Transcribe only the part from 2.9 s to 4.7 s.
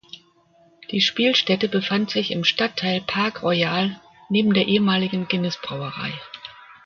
Park Royal neben der